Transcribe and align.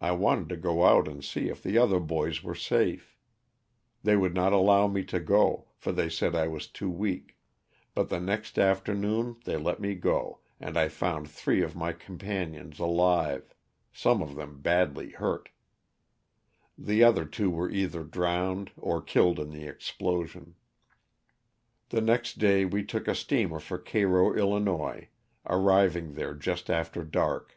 I 0.00 0.10
wanted 0.10 0.48
to 0.48 0.56
go 0.56 0.82
out 0.84 1.06
and 1.06 1.24
see 1.24 1.48
if 1.48 1.62
the 1.62 1.78
other 1.78 2.00
boys 2.00 2.42
were 2.42 2.56
safe. 2.56 3.16
They 4.02 4.16
would 4.16 4.34
not 4.34 4.52
allow 4.52 4.88
me 4.88 5.04
to 5.04 5.20
go, 5.20 5.68
for 5.76 5.92
they 5.92 6.08
said 6.08 6.34
I 6.34 6.48
was 6.48 6.66
too 6.66 6.90
weak, 6.90 7.36
but 7.94 8.08
the 8.08 8.18
next 8.18 8.58
afternoon 8.58 9.36
they 9.44 9.56
let 9.56 9.78
me 9.78 9.94
go 9.94 10.40
and 10.58 10.76
I 10.76 10.88
found 10.88 11.30
three 11.30 11.62
of 11.62 11.76
my 11.76 11.92
com 11.92 12.18
panions 12.18 12.80
alive— 12.80 13.54
some 13.92 14.20
of 14.22 14.34
them 14.34 14.60
badly 14.60 15.10
hurt. 15.10 15.50
The 16.76 17.04
other 17.04 17.24
two 17.24 17.48
were 17.48 17.70
either 17.70 18.02
drowned 18.02 18.72
or 18.76 19.00
killed 19.00 19.38
in 19.38 19.50
the 19.50 19.68
explosion. 19.68 20.56
The 21.90 22.00
next 22.00 22.40
day 22.40 22.64
we 22.64 22.84
took 22.84 23.06
a 23.06 23.14
steamer 23.14 23.60
for 23.60 23.78
Cairo, 23.78 24.30
111., 24.30 25.06
arriv 25.46 25.94
ing 25.96 26.14
there 26.14 26.34
just 26.34 26.68
after 26.68 27.04
dark. 27.04 27.56